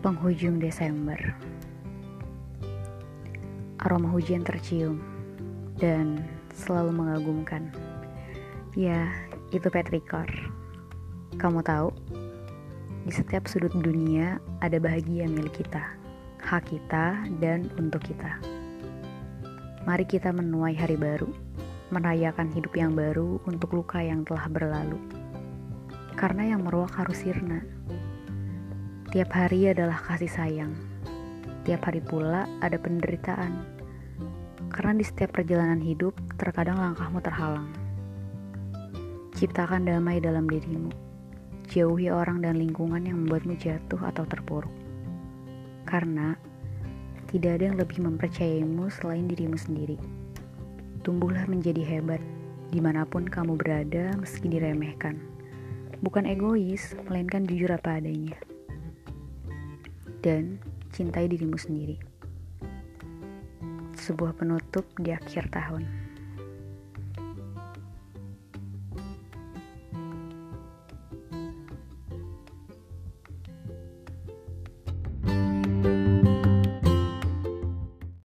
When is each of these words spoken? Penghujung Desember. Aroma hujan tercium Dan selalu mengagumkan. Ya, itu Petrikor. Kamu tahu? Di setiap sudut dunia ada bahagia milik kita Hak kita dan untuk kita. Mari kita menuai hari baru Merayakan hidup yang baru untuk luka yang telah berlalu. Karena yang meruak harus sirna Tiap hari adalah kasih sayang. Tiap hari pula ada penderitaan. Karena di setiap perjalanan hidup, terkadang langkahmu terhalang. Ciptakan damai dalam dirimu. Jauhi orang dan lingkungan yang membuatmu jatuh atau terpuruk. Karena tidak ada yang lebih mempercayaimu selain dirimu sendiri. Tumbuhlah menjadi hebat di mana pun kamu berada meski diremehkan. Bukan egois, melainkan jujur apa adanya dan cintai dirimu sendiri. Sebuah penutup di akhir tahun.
Penghujung 0.00 0.56
Desember. 0.56 1.20
Aroma 3.84 4.08
hujan 4.08 4.40
tercium 4.40 4.96
Dan 5.76 6.24
selalu 6.56 6.96
mengagumkan. 6.96 7.68
Ya, 8.72 9.12
itu 9.52 9.68
Petrikor. 9.68 10.24
Kamu 11.36 11.60
tahu? 11.60 11.92
Di 13.04 13.12
setiap 13.12 13.44
sudut 13.44 13.76
dunia 13.76 14.40
ada 14.64 14.80
bahagia 14.80 15.28
milik 15.28 15.60
kita 15.68 15.84
Hak 16.40 16.72
kita 16.72 17.20
dan 17.36 17.68
untuk 17.76 18.00
kita. 18.00 18.40
Mari 19.84 20.08
kita 20.08 20.32
menuai 20.32 20.80
hari 20.80 20.96
baru 20.96 21.28
Merayakan 21.92 22.48
hidup 22.56 22.72
yang 22.72 22.96
baru 22.96 23.36
untuk 23.44 23.76
luka 23.76 24.00
yang 24.00 24.24
telah 24.24 24.48
berlalu. 24.48 24.96
Karena 26.16 26.56
yang 26.56 26.64
meruak 26.64 26.96
harus 26.96 27.20
sirna 27.20 27.60
Tiap 29.10 29.34
hari 29.34 29.66
adalah 29.66 29.98
kasih 30.06 30.30
sayang. 30.30 30.70
Tiap 31.66 31.82
hari 31.82 31.98
pula 31.98 32.46
ada 32.62 32.78
penderitaan. 32.78 33.58
Karena 34.70 34.94
di 34.94 35.02
setiap 35.02 35.34
perjalanan 35.34 35.82
hidup, 35.82 36.14
terkadang 36.38 36.78
langkahmu 36.78 37.18
terhalang. 37.18 37.66
Ciptakan 39.34 39.90
damai 39.90 40.22
dalam 40.22 40.46
dirimu. 40.46 40.94
Jauhi 41.66 42.06
orang 42.06 42.38
dan 42.38 42.54
lingkungan 42.54 43.02
yang 43.02 43.26
membuatmu 43.26 43.58
jatuh 43.58 43.98
atau 43.98 44.22
terpuruk. 44.30 44.70
Karena 45.90 46.38
tidak 47.34 47.58
ada 47.58 47.64
yang 47.66 47.82
lebih 47.82 48.06
mempercayaimu 48.06 48.94
selain 48.94 49.26
dirimu 49.26 49.58
sendiri. 49.58 49.98
Tumbuhlah 51.02 51.50
menjadi 51.50 51.82
hebat 51.82 52.22
di 52.70 52.78
mana 52.78 53.02
pun 53.02 53.26
kamu 53.26 53.58
berada 53.58 54.14
meski 54.14 54.46
diremehkan. 54.46 55.18
Bukan 55.98 56.30
egois, 56.30 56.94
melainkan 57.10 57.42
jujur 57.42 57.74
apa 57.74 57.98
adanya 57.98 58.38
dan 60.20 60.60
cintai 60.92 61.26
dirimu 61.28 61.56
sendiri. 61.56 61.96
Sebuah 63.96 64.36
penutup 64.36 64.84
di 64.96 65.12
akhir 65.12 65.52
tahun. 65.52 65.84